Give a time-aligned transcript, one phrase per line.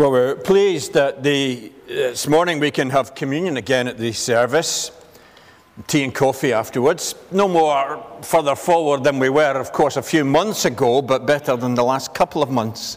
[0.00, 4.92] Well, we're pleased that the, this morning we can have communion again at the service,
[5.88, 7.14] tea and coffee afterwards.
[7.30, 11.54] No more further forward than we were, of course, a few months ago, but better
[11.54, 12.96] than the last couple of months.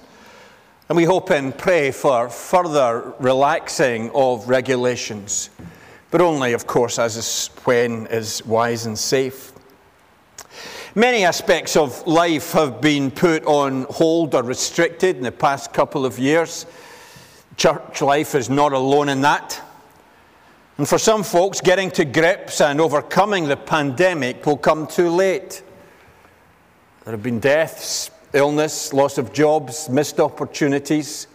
[0.88, 5.50] And we hope and pray for further relaxing of regulations,
[6.10, 9.52] but only, of course, as is when is wise and safe.
[10.96, 16.06] Many aspects of life have been put on hold or restricted in the past couple
[16.06, 16.66] of years.
[17.58, 19.62] Church life is not alone in that.
[20.78, 25.62] And for some folks, getting to grips and overcoming the pandemic will come too late.
[27.04, 31.28] There have been deaths, illness, loss of jobs, missed opportunities,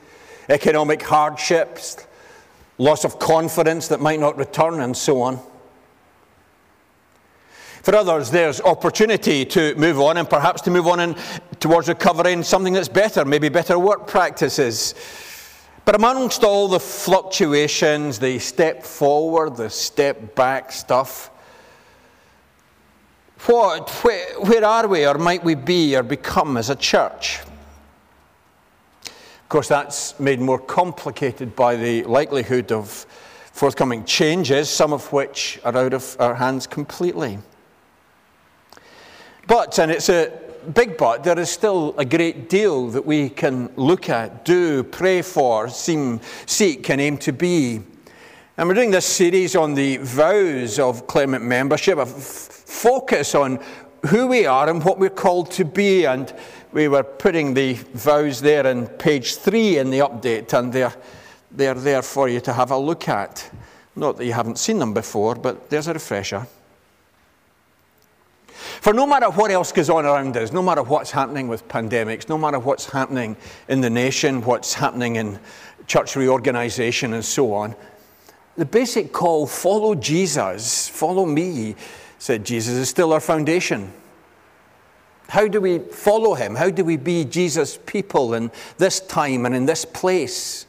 [0.49, 2.07] economic hardships,
[2.79, 5.39] loss of confidence that might not return, and so on.
[7.83, 11.17] For others, there's opportunity to move on and perhaps to move on in,
[11.61, 14.95] towards recovering something that's better, maybe better work practices.
[15.89, 21.31] But amongst all the fluctuations, the step forward, the step back stuff,
[23.47, 27.41] what, where, where are we, or might we be, or become as a church?
[29.07, 33.07] Of course, that's made more complicated by the likelihood of
[33.53, 37.39] forthcoming changes, some of which are out of our hands completely.
[39.47, 43.71] But, and it's a big but, there is still a great deal that we can
[43.77, 47.81] look at, do, pray for, seem, seek, and aim to be.
[48.57, 53.61] And we're doing this series on the vows of Claremont membership, a f- focus on
[54.07, 56.05] who we are and what we're called to be.
[56.05, 56.33] And
[56.73, 60.95] we were putting the vows there in page three in the update, and they're,
[61.51, 63.51] they're there for you to have a look at.
[63.95, 66.47] Not that you haven't seen them before, but there's a refresher.
[68.81, 72.29] For no matter what else goes on around us, no matter what's happening with pandemics,
[72.29, 73.37] no matter what's happening
[73.69, 75.39] in the nation, what's happening in
[75.87, 77.75] church reorganization, and so on,
[78.57, 81.75] the basic call, follow Jesus, follow me,
[82.19, 83.93] said Jesus, is still our foundation.
[85.29, 86.55] How do we follow him?
[86.55, 90.67] How do we be Jesus' people in this time and in this place?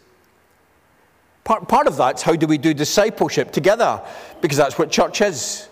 [1.44, 4.02] Part, part of that's how do we do discipleship together,
[4.41, 5.70] because that's what church is.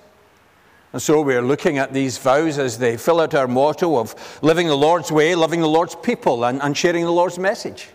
[0.98, 4.66] And so we're looking at these vows as they fill out our motto of living
[4.66, 7.90] the Lord's way, loving the Lord's people, and, and sharing the Lord's message.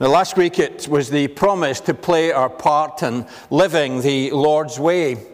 [0.00, 4.80] Now, last week it was the promise to play our part in living the Lord's
[4.80, 5.24] way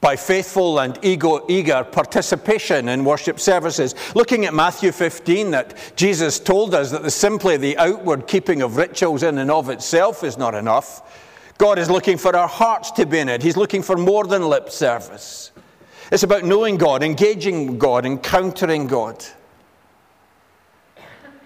[0.00, 3.96] by faithful and eager participation in worship services.
[4.14, 8.76] Looking at Matthew 15, that Jesus told us that the, simply the outward keeping of
[8.76, 11.02] rituals in and of itself is not enough
[11.60, 13.42] God is looking for our hearts to be in it.
[13.42, 15.52] He's looking for more than lip service.
[16.10, 19.22] It's about knowing God, engaging God, encountering God.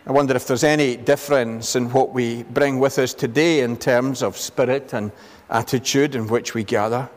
[0.07, 4.23] I wonder if there's any difference in what we bring with us today in terms
[4.23, 5.11] of spirit and
[5.51, 7.11] attitude in which we gather.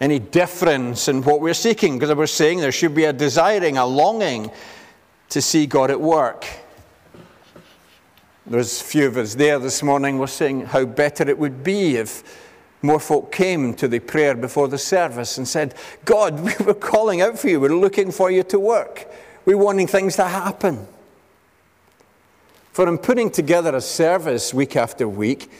[0.00, 3.84] Any difference in what we're seeking, because we're saying there should be a desiring, a
[3.84, 4.52] longing
[5.30, 6.46] to see God at work.
[8.52, 11.96] There's a few of us there this morning were saying how better it would be
[11.96, 12.22] if
[12.82, 15.74] more folk came to the prayer before the service and said,
[16.04, 17.58] God, we were calling out for you.
[17.58, 19.10] We're looking for you to work.
[19.46, 20.86] We're wanting things to happen.
[22.72, 25.50] For in putting together a service week after week,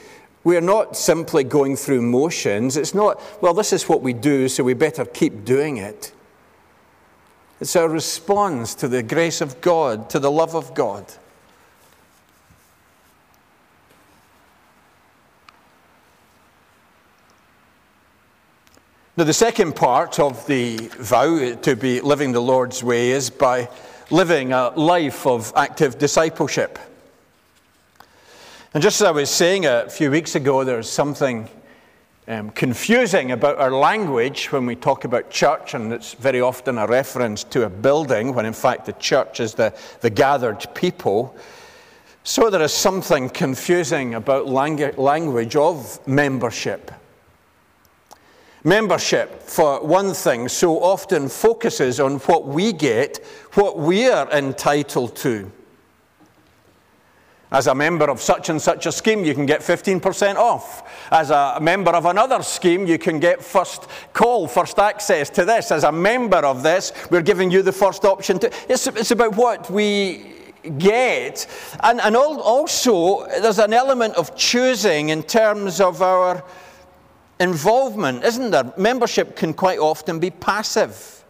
[0.44, 2.76] we're not simply going through motions.
[2.76, 6.12] It's not, well, this is what we do, so we better keep doing it.
[7.58, 11.10] It's our response to the grace of God, to the love of God.
[19.14, 23.68] Now, the second part of the vow to be living the Lord's way is by
[24.10, 26.78] living a life of active discipleship.
[28.72, 31.46] And just as I was saying a few weeks ago, there's something
[32.26, 36.86] um, confusing about our language when we talk about church, and it's very often a
[36.86, 41.36] reference to a building, when in fact the church is the, the gathered people.
[42.24, 46.90] So there is something confusing about language of membership.
[48.64, 53.18] Membership, for one thing, so often focuses on what we get,
[53.54, 55.50] what we are entitled to.
[57.50, 61.08] As a member of such and such a scheme, you can get 15% off.
[61.10, 65.70] As a member of another scheme, you can get first call, first access to this.
[65.70, 68.50] As a member of this, we're giving you the first option to.
[68.70, 70.32] It's, it's about what we
[70.78, 71.46] get.
[71.82, 76.42] And, and also, there's an element of choosing in terms of our
[77.40, 78.72] involvement, isn't there?
[78.76, 81.24] Membership can quite often be passive.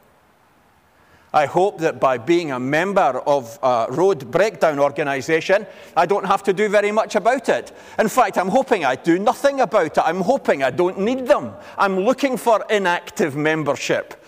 [1.35, 5.67] I hope that by being a member of a road breakdown organisation,
[5.97, 7.73] I don't have to do very much about it.
[7.99, 9.99] In fact, I'm hoping I do nothing about it.
[9.99, 11.55] I'm hoping I don't need them.
[11.79, 14.23] I'm looking for inactive membership.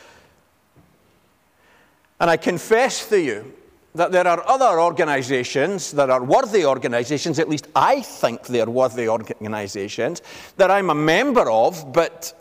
[2.19, 3.53] And I confess to you
[3.95, 9.09] that there are other organizations that are worthy organizations, at least I think they're worthy
[9.09, 10.23] organizations,
[10.57, 12.33] that I'm a member of, but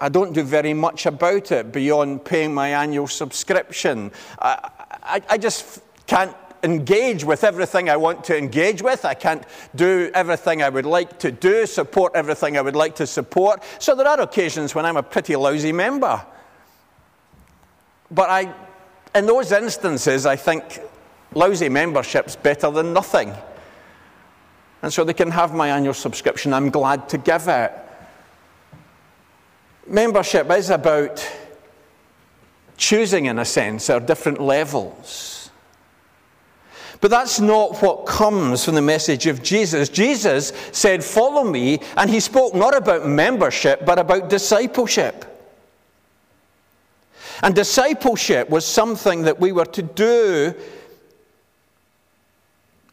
[0.00, 4.10] I don't do very much about it beyond paying my annual subscription.
[4.40, 4.70] I,
[5.02, 9.04] I, I just can't engage with everything I want to engage with.
[9.04, 9.44] I can't
[9.76, 13.62] do everything I would like to do, support everything I would like to support.
[13.78, 16.24] So there are occasions when I'm a pretty lousy member.
[18.10, 18.52] But I
[19.14, 20.80] in those instances, I think
[21.34, 23.32] lousy membership's better than nothing.
[24.82, 26.54] And so they can have my annual subscription.
[26.54, 27.72] I'm glad to give it.
[29.86, 31.28] Membership is about
[32.76, 35.50] choosing, in a sense, our different levels.
[37.00, 39.88] But that's not what comes from the message of Jesus.
[39.88, 45.29] Jesus said, Follow me, and he spoke not about membership, but about discipleship.
[47.42, 50.54] And discipleship was something that we were to do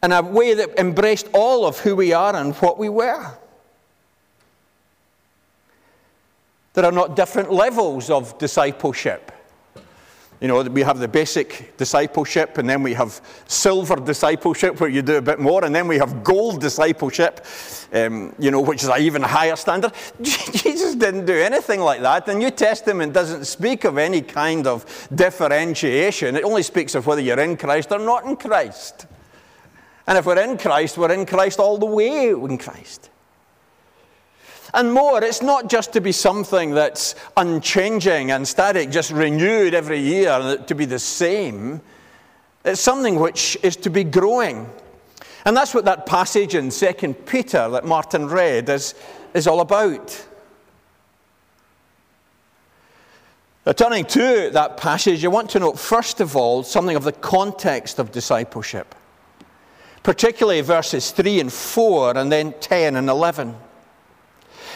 [0.03, 3.37] in a way that embraced all of who we are and what we were.
[6.73, 9.31] There are not different levels of discipleship.
[10.39, 15.01] You know, we have the basic discipleship, and then we have silver discipleship, where you
[15.01, 17.43] do a bit more, and then we have gold discipleship,
[17.91, 19.93] um, you know, which is an even higher standard.
[20.21, 22.27] Jesus didn't do anything like that.
[22.27, 27.21] The New Testament doesn't speak of any kind of differentiation, it only speaks of whether
[27.21, 29.07] you're in Christ or not in Christ.
[30.05, 33.09] And if we're in Christ, we're in Christ all the way in Christ.
[34.73, 39.99] And more, it's not just to be something that's unchanging and static, just renewed every
[39.99, 41.81] year to be the same.
[42.65, 44.69] It's something which is to be growing.
[45.45, 48.93] And that's what that passage in 2 Peter that Martin read is,
[49.33, 50.25] is all about.
[53.65, 57.11] Now, turning to that passage, I want to note, first of all, something of the
[57.11, 58.95] context of discipleship,
[60.03, 63.55] particularly verses 3 and 4, and then 10 and 11.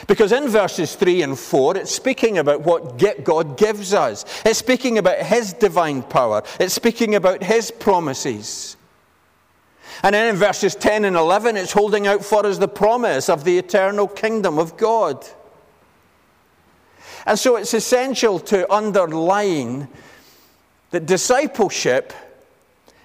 [0.08, 4.26] Because in verses 3 and 4, it's speaking about what God gives us.
[4.46, 6.44] It's speaking about His divine power.
[6.60, 8.78] It's speaking about His promises.
[10.04, 13.44] And then in verses 10 and 11, it's holding out for us the promise of
[13.44, 15.26] the eternal kingdom of God.
[17.26, 19.88] And so it's essential to underline
[20.90, 22.14] that discipleship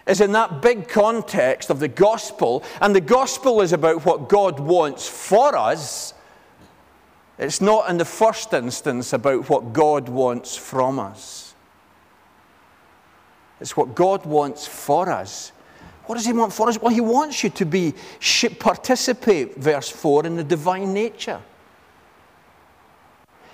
[0.06, 4.60] is in that big context of the gospel, and the gospel is about what God
[4.60, 6.14] wants for us
[7.38, 11.54] it's not in the first instance about what God wants from us.
[13.60, 15.52] It's what God wants for us.
[16.06, 16.80] What does He want for us?
[16.80, 17.94] Well, He wants you to be
[18.58, 21.40] participate, verse 4, in the divine nature.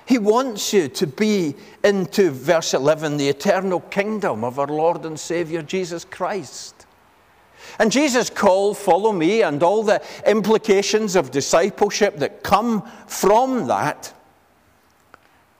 [0.04, 5.18] He wants you to be into, verse 11, the eternal kingdom of our Lord and
[5.18, 6.81] Savior Jesus Christ.
[7.78, 14.14] And Jesus called, Follow me, and all the implications of discipleship that come from that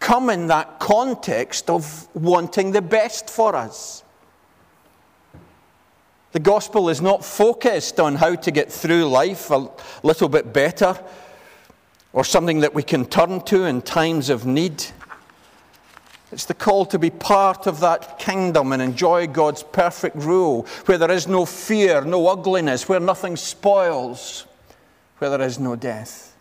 [0.02, 4.02] come in that context of wanting the best for us.
[6.32, 9.70] The gospel is not focused on how to get through life a
[10.02, 10.98] little bit better
[12.12, 14.84] or something that we can turn to in times of need.
[16.32, 20.96] It's the call to be part of that kingdom and enjoy God's perfect rule, where
[20.96, 24.46] there is no fear, no ugliness, where nothing spoils,
[25.19, 26.34] where there is no death.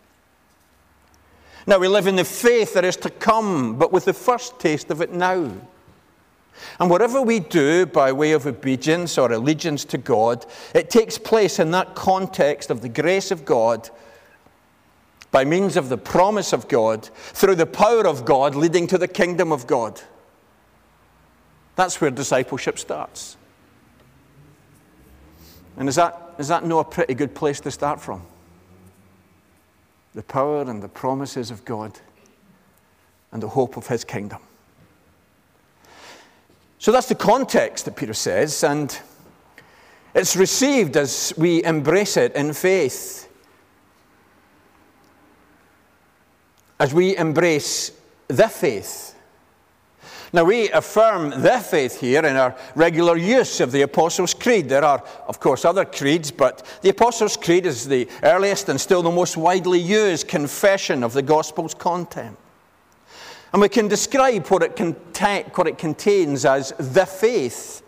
[1.66, 4.90] Now we live in the faith that is to come, but with the first taste
[4.90, 5.52] of it now.
[6.80, 11.58] And whatever we do by way of obedience or allegiance to God, it takes place
[11.58, 13.90] in that context of the grace of God
[15.32, 19.08] by means of the promise of God, through the power of God, leading to the
[19.08, 20.00] kingdom of God.
[21.74, 23.36] That's where discipleship starts.
[25.78, 28.22] And is that, is that not a pretty good place to start from?
[30.14, 31.98] The power and the promises of God
[33.32, 34.40] and the hope of his kingdom.
[36.78, 39.00] So that's the context that Peter says, and
[40.14, 43.31] it's received as we embrace it in faith.
[46.82, 47.92] As we embrace
[48.26, 49.14] the faith.
[50.32, 54.68] Now, we affirm the faith here in our regular use of the Apostles' Creed.
[54.68, 59.00] There are, of course, other creeds, but the Apostles' Creed is the earliest and still
[59.00, 62.36] the most widely used confession of the gospel's content.
[63.52, 67.80] And we can describe what it, contain, what it contains as the faith.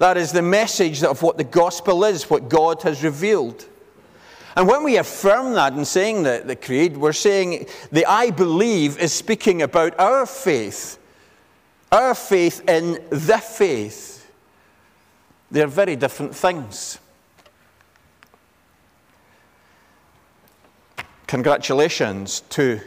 [0.00, 3.64] That is the message of what the gospel is, what God has revealed.
[4.58, 8.98] And when we affirm that in saying the, the creed, we're saying the I believe
[8.98, 10.98] is speaking about our faith,
[11.92, 14.28] our faith in the faith.
[15.48, 16.98] They're very different things.
[21.28, 22.80] Congratulations to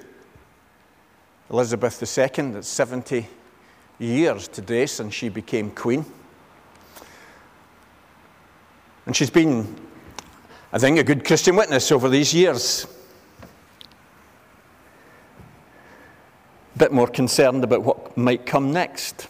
[1.49, 2.57] Elizabeth II.
[2.57, 3.25] It's 70
[3.97, 6.03] years today since she became queen.
[9.05, 9.73] And she's been,
[10.73, 12.87] I think, a good Christian witness over these years.
[16.75, 19.27] A bit more concerned about what might come next.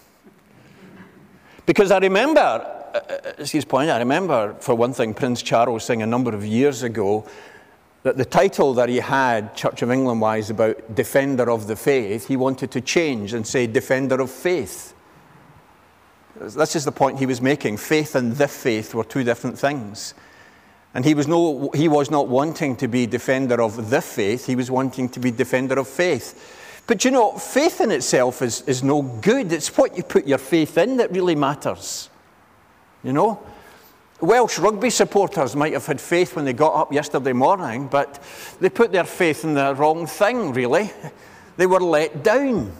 [1.65, 5.83] Because I remember, uh, uh, as he's pointing, I remember, for one thing, Prince Charles
[5.83, 7.25] saying a number of years ago
[8.03, 12.27] that the title that he had, Church of England wise, about Defender of the Faith,
[12.27, 14.93] he wanted to change and say Defender of Faith.
[16.39, 17.77] This is the point he was making.
[17.77, 20.13] Faith and the faith were two different things.
[20.93, 24.55] And he was, no, he was not wanting to be defender of the faith, he
[24.55, 26.57] was wanting to be defender of faith.
[26.87, 29.53] But you know, faith in itself is, is no good.
[29.53, 32.09] It's what you put your faith in that really matters.
[33.03, 33.41] You know?
[34.19, 38.21] Welsh rugby supporters might have had faith when they got up yesterday morning, but
[38.59, 40.91] they put their faith in the wrong thing, really.
[41.57, 42.71] They were let down.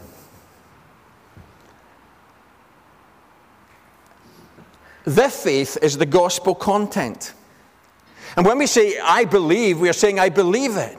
[5.04, 7.32] The faith is the gospel content.
[8.36, 10.96] And when we say, I believe, we are saying, I believe it.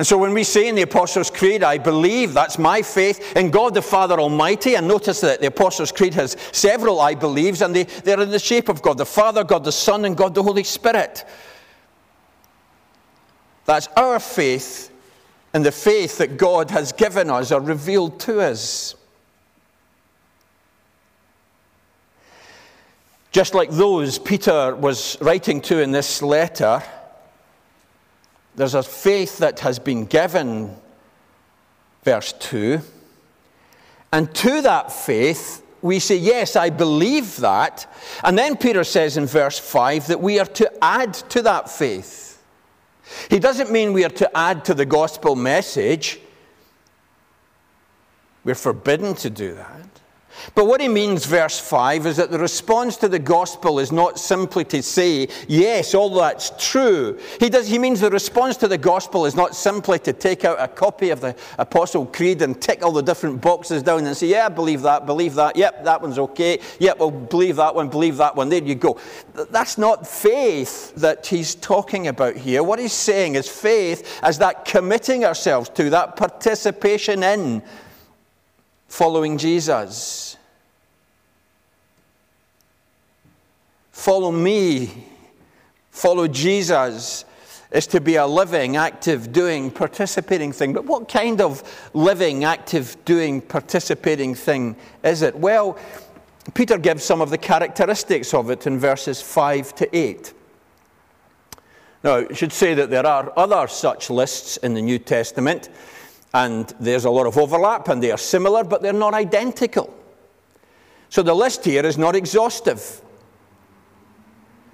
[0.00, 3.50] And so when we say in the Apostles' Creed, I believe, that's my faith in
[3.50, 7.76] God the Father Almighty, and notice that the Apostles' Creed has several I believes, and
[7.76, 10.42] they, they're in the shape of God the Father, God the Son, and God the
[10.42, 11.26] Holy Spirit.
[13.66, 14.90] That's our faith
[15.52, 18.94] and the faith that God has given us or revealed to us.
[23.30, 26.82] Just like those Peter was writing to in this letter,
[28.56, 30.74] there's a faith that has been given,
[32.02, 32.80] verse 2.
[34.12, 37.86] And to that faith, we say, Yes, I believe that.
[38.24, 42.42] And then Peter says in verse 5 that we are to add to that faith.
[43.28, 46.20] He doesn't mean we are to add to the gospel message.
[48.44, 50.00] We're forbidden to do that.
[50.54, 54.18] But what he means, verse 5, is that the response to the gospel is not
[54.18, 57.18] simply to say, yes, all that's true.
[57.38, 60.58] He, does, he means the response to the gospel is not simply to take out
[60.60, 64.28] a copy of the Apostle Creed and tick all the different boxes down and say,
[64.28, 67.88] yeah, I believe that, believe that, yep, that one's okay, yep, well, believe that one,
[67.88, 68.98] believe that one, there you go.
[69.34, 72.62] That's not faith that he's talking about here.
[72.62, 77.62] What he's saying is faith as that committing ourselves to, that participation in
[78.90, 80.36] following Jesus.
[83.92, 85.06] Follow me,
[85.90, 87.24] follow Jesus
[87.70, 90.72] is to be a living, active, doing, participating thing.
[90.72, 91.62] But what kind of
[91.94, 95.36] living, active, doing, participating thing is it?
[95.36, 95.78] Well,
[96.54, 100.34] Peter gives some of the characteristics of it in verses 5 to 8.
[102.02, 105.68] Now, I should say that there are other such lists in the New Testament,
[106.32, 109.92] and there's a lot of overlap, and they are similar, but they're not identical.
[111.08, 113.02] So the list here is not exhaustive.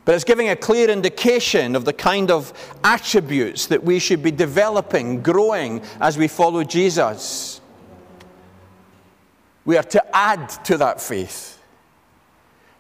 [0.04, 2.52] But it's giving a clear indication of the kind of
[2.84, 7.60] attributes that we should be developing, growing as we follow Jesus.
[9.64, 11.60] We are to add to that faith.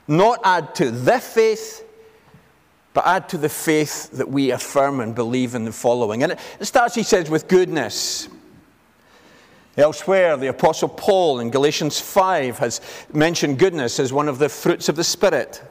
[0.06, 1.82] Not add to the faith,
[2.94, 6.22] but add to the faith that we affirm and believe in the following.
[6.22, 8.28] And it starts, he says, with goodness.
[9.76, 12.80] Elsewhere, the Apostle Paul in Galatians 5 has
[13.12, 15.62] mentioned goodness as one of the fruits of the Spirit.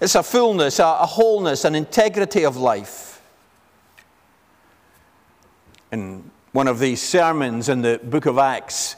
[0.00, 3.22] It's a fullness, a, wholeness, an integrity of life.
[5.92, 8.96] In one of these sermons in the book of Acts,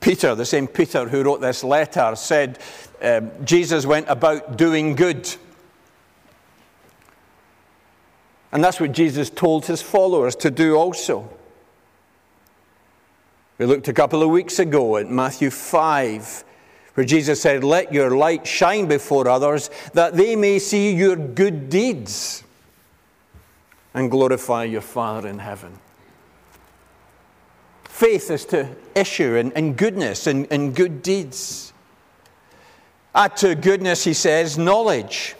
[0.00, 2.58] Peter, the same Peter who wrote this letter, said
[3.02, 5.28] um, Jesus went about doing good.
[8.50, 11.28] And that's what Jesus told his followers to do also.
[13.58, 16.44] We looked a couple of weeks ago at Matthew 5
[16.98, 21.68] where Jesus said, Let your light shine before others, that they may see your good
[21.68, 22.42] deeds
[23.94, 25.78] and glorify your Father in heaven.
[27.84, 31.72] Faith is to issue in, in goodness and in, in good deeds.
[33.14, 35.36] Add to goodness, he says, knowledge.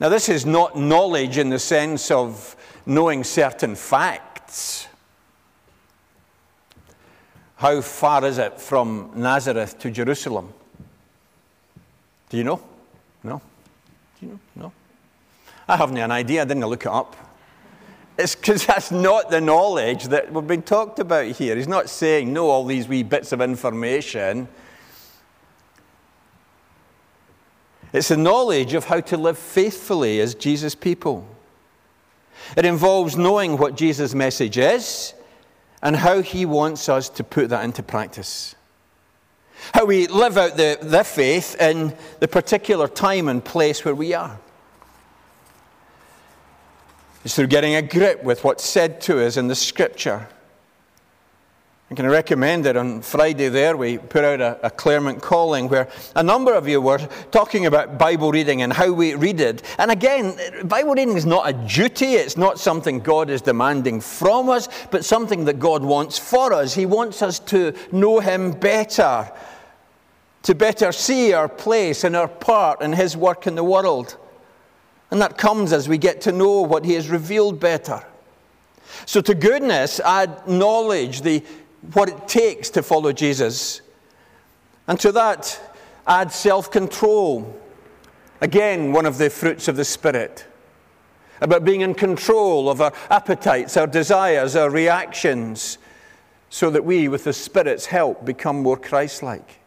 [0.00, 2.56] Now, this is not knowledge in the sense of
[2.86, 4.87] knowing certain facts.
[7.58, 10.54] How far is it from Nazareth to Jerusalem?
[12.28, 12.62] Do you know?
[13.24, 13.42] No?
[14.20, 14.38] Do you know?
[14.54, 14.72] No?
[15.66, 16.42] I haven't an idea.
[16.42, 17.16] I didn't look it up.
[18.16, 21.56] It's because that's not the knowledge that we've been talked about here.
[21.56, 24.46] He's not saying, know all these wee bits of information.
[27.92, 31.26] It's the knowledge of how to live faithfully as Jesus' people.
[32.56, 35.14] It involves knowing what Jesus' message is
[35.82, 38.54] and how he wants us to put that into practice.
[39.74, 44.14] How we live out the, the faith in the particular time and place where we
[44.14, 44.38] are.
[47.24, 50.28] It's through getting a grip with what's said to us in the scripture
[51.90, 52.76] I can recommend it.
[52.76, 56.82] On Friday, there, we put out a, a, Claremont calling where a number of you
[56.82, 56.98] were
[57.30, 59.62] talking about Bible reading and how we read it.
[59.78, 64.50] And again, Bible reading is not a duty, it's not something God is demanding from
[64.50, 66.74] us, but something that God wants for us.
[66.74, 69.32] He wants us to know Him better,
[70.42, 74.18] to better see our place and our part in His work in the world.
[75.10, 78.04] And that comes as we get to know what He has revealed better.
[79.06, 81.42] So, to goodness, add knowledge, the
[81.92, 83.80] what it takes to follow Jesus.
[84.86, 85.60] And to that,
[86.06, 87.60] add self control.
[88.40, 90.46] Again, one of the fruits of the Spirit.
[91.40, 95.78] About being in control of our appetites, our desires, our reactions,
[96.50, 99.58] so that we, with the Spirit's help, become more Christ like.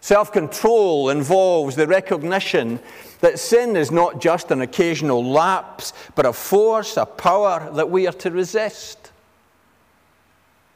[0.00, 2.78] Self control involves the recognition
[3.20, 8.06] that sin is not just an occasional lapse, but a force, a power that we
[8.06, 9.03] are to resist.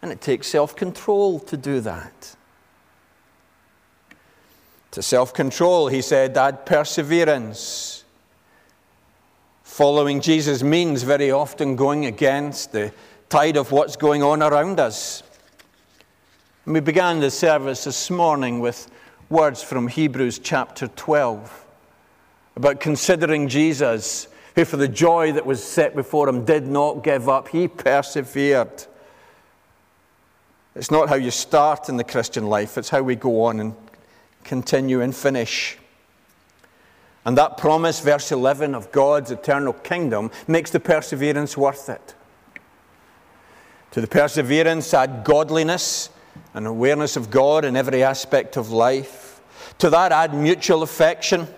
[0.02, 2.36] And it takes self control to do that.
[4.92, 8.04] To self control, he said, add perseverance.
[9.62, 12.92] Following Jesus means very often going against the
[13.28, 15.22] tide of what's going on around us.
[16.64, 18.90] And we began the service this morning with
[19.30, 21.66] words from Hebrews chapter 12
[22.56, 24.26] about considering Jesus,
[24.56, 28.86] who for the joy that was set before him did not give up, he persevered
[30.78, 33.74] it's not how you start in the Christian life, it's how we go on and
[34.44, 35.76] continue and finish.
[37.24, 42.14] And that promise, verse 11, of God's eternal kingdom makes the perseverance worth it.
[43.90, 46.10] To the perseverance, add godliness
[46.54, 49.40] and awareness of God in every aspect of life.
[49.78, 51.48] To that, add mutual affection.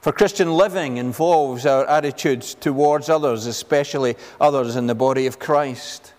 [0.00, 6.12] For Christian living involves our attitudes towards others, especially others in the body of Christ.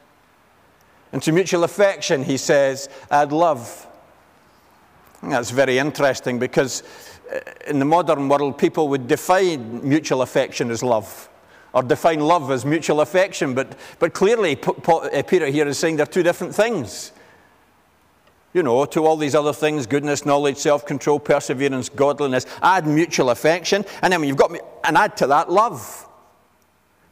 [1.11, 3.87] And to mutual affection, he says, add love.
[5.21, 6.83] That's very interesting because
[7.33, 11.29] uh, in the modern world, people would define mutual affection as love
[11.73, 16.05] or define love as mutual affection, but, but clearly uh, Peter here is saying they're
[16.05, 17.11] two different things.
[18.53, 23.29] You know, to all these other things goodness, knowledge, self control, perseverance, godliness, add mutual
[23.29, 24.51] affection, and then you've got,
[24.83, 26.07] and add to that love.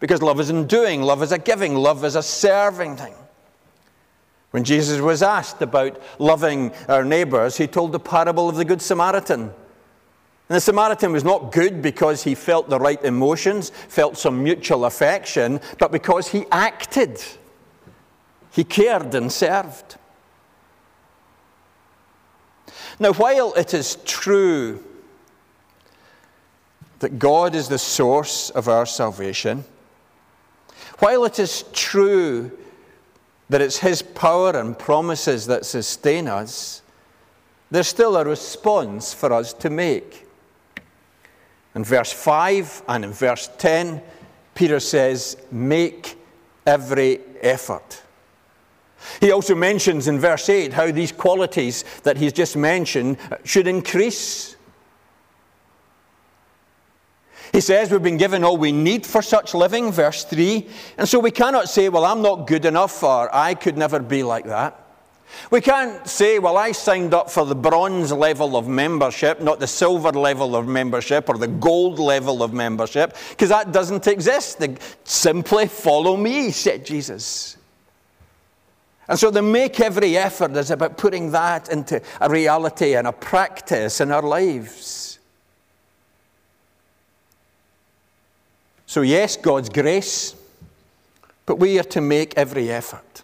[0.01, 3.13] Because love is in doing, love is a giving, love is a serving thing.
[4.51, 8.81] When Jesus was asked about loving our neighbors, he told the parable of the Good
[8.81, 9.41] Samaritan.
[9.41, 14.85] And the Samaritan was not good because he felt the right emotions, felt some mutual
[14.85, 17.21] affection, but because he acted.
[18.51, 19.97] He cared and served.
[22.99, 24.83] Now, while it is true
[26.97, 29.63] that God is the source of our salvation,
[30.97, 32.51] while it is true
[33.49, 36.81] that it's His power and promises that sustain us,
[37.71, 40.27] there's still a response for us to make.
[41.75, 44.01] In verse 5 and in verse 10,
[44.55, 46.17] Peter says, Make
[46.65, 48.03] every effort.
[49.21, 54.55] He also mentions in verse 8 how these qualities that he's just mentioned should increase.
[57.51, 60.67] He says we've been given all we need for such living, verse 3.
[60.97, 64.23] And so we cannot say, well, I'm not good enough or I could never be
[64.23, 64.85] like that.
[65.51, 69.67] We can't say, well, I signed up for the bronze level of membership, not the
[69.67, 74.61] silver level of membership or the gold level of membership, because that doesn't exist.
[75.03, 77.57] Simply follow me, said Jesus.
[79.07, 83.11] And so the make every effort is about putting that into a reality and a
[83.11, 85.08] practice in our lives.
[88.89, 90.33] So, yes, God's grace,
[91.45, 93.21] but we are to make every effort.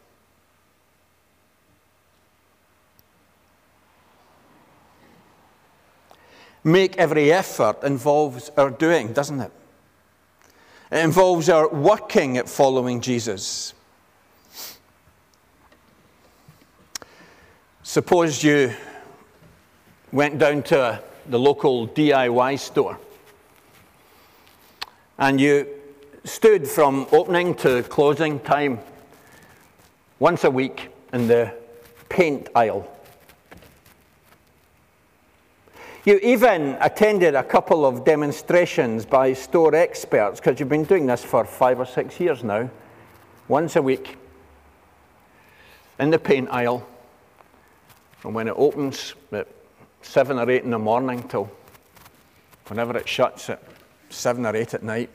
[6.64, 9.52] Make every effort involves our doing, doesn't it?
[10.92, 13.74] It involves our working at following Jesus.
[17.82, 18.72] Suppose you
[20.12, 23.00] went down to the local DIY store
[25.18, 25.68] and you
[26.24, 28.80] stood from opening to closing time
[30.20, 31.54] once a week in the
[32.10, 32.88] paint aisle.
[36.04, 41.24] You even attended a couple of demonstrations by store experts because you've been doing this
[41.24, 42.70] for five or six years now,
[43.48, 44.18] once a week
[46.00, 46.86] in the paint aisle
[48.18, 49.48] from when it opens at
[50.02, 51.50] seven or eight in the morning till
[52.68, 53.62] whenever it shuts at
[54.16, 55.10] seven or eight at night.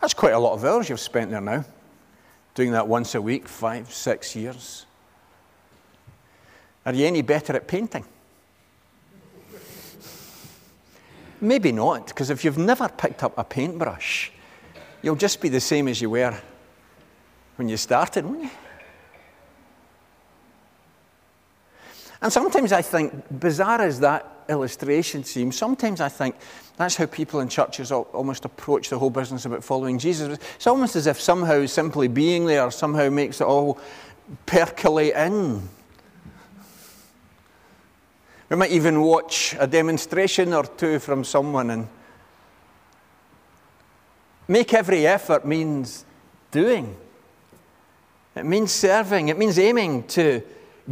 [0.00, 1.64] That's quite a lot of hours you've spent there now,
[2.54, 4.86] doing that once a week, five, six years.
[6.84, 8.04] Are you any better at painting?
[11.40, 14.30] Maybe not, because if you've never picked up a paintbrush,
[15.02, 16.38] you'll just be the same as you were
[17.56, 18.50] when you started, won't you?
[22.20, 26.36] And sometimes I think, bizarre as that illustration seems, sometimes I think
[26.76, 30.38] that's how people in churches almost approach the whole business about following Jesus.
[30.56, 33.78] It's almost as if somehow simply being there somehow makes it all
[34.46, 35.68] percolate in.
[38.48, 41.88] We might even watch a demonstration or two from someone and
[44.46, 46.04] make every effort means
[46.50, 46.96] doing.
[48.36, 49.28] It means serving.
[49.28, 50.42] It means aiming to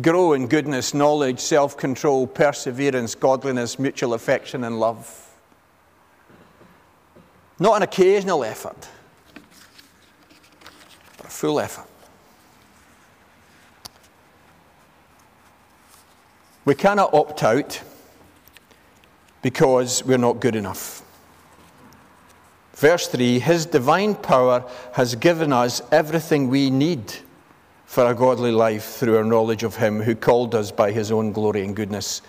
[0.00, 5.18] grow in goodness, knowledge, self control, perseverance, godliness, mutual affection, and love.
[7.58, 8.88] Not an occasional effort,
[11.18, 11.86] but a full effort.
[16.64, 17.82] We cannot opt out
[19.42, 21.02] because we're not good enough.
[22.74, 27.12] Verse 3 His divine power has given us everything we need
[27.92, 31.30] for a godly life through our knowledge of Him who called us by His own
[31.30, 32.22] glory and goodness.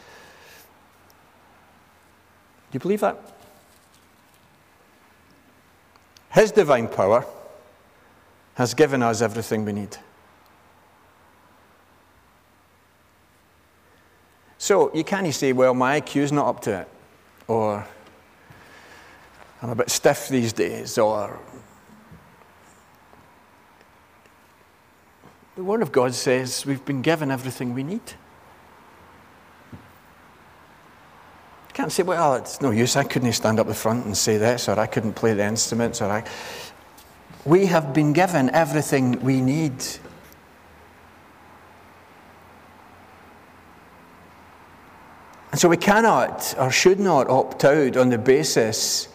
[2.69, 3.17] Do you believe that?
[6.31, 7.25] His divine power
[8.55, 9.95] has given us everything we need.
[14.57, 16.89] So you can't say, well, my IQ's not up to it,
[17.47, 17.87] or
[19.61, 21.39] I'm a bit stiff these days, or
[25.55, 28.01] The Word of God says we've been given everything we need.
[31.67, 32.95] You can't say, well, it's no use.
[32.95, 36.01] I couldn't stand up the front and say this, or I couldn't play the instruments,
[36.01, 36.23] or I.
[37.45, 39.73] We have been given everything we need.
[45.51, 49.07] And so we cannot or should not opt out on the basis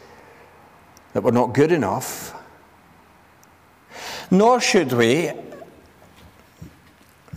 [1.14, 2.33] that we're not good enough.
[4.31, 5.33] Nor should we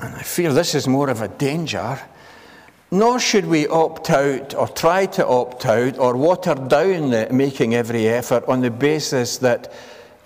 [0.01, 1.99] and I fear this is more of a danger,
[2.89, 7.75] nor should we opt out or try to opt out or water down the making
[7.75, 9.71] every effort on the basis that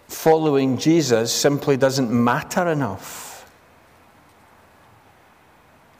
[0.08, 3.52] following Jesus simply doesn't matter enough.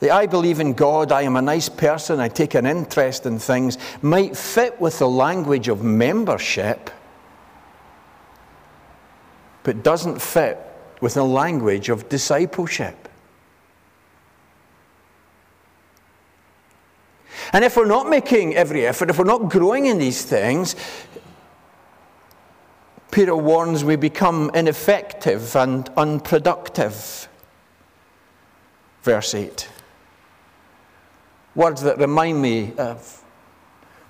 [0.00, 3.38] The I believe in God, I am a nice person, I take an interest in
[3.38, 6.90] things might fit with the language of membership,
[9.62, 10.58] but doesn't fit
[11.00, 13.08] with the language of discipleship.
[17.52, 20.76] And if we're not making every effort, if we're not growing in these things,
[23.10, 27.28] Peter warns we become ineffective and unproductive.
[29.02, 29.68] Verse 8.
[31.54, 33.22] Words that remind me of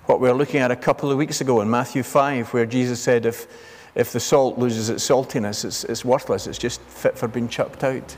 [0.07, 2.99] what we were looking at a couple of weeks ago in Matthew 5, where Jesus
[2.99, 3.47] said, if,
[3.95, 7.83] if the salt loses its saltiness, it's, it's worthless, it's just fit for being chucked
[7.83, 8.17] out.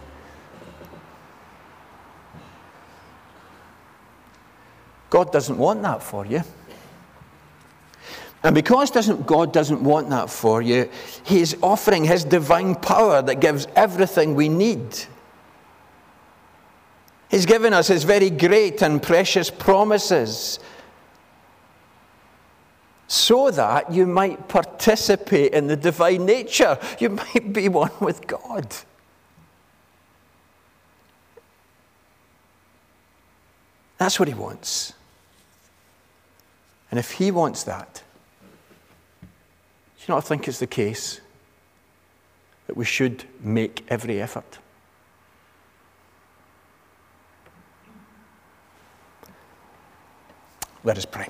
[5.10, 6.44] God doesn't want that for you.
[8.44, 10.90] And because doesn't, God doesn't want that for you,
[11.26, 14.98] He's offering His divine power that gives everything we need.
[17.30, 20.60] He's given us His very great and precious promises
[23.08, 26.78] so that you might participate in the divine nature.
[27.00, 28.74] You might be one with God.
[33.98, 34.94] That's what He wants.
[36.92, 38.04] And if He wants that,
[39.22, 39.28] do
[40.08, 41.22] you not think it's the case
[42.68, 44.60] that we should make every effort?
[50.84, 51.28] Let us pray.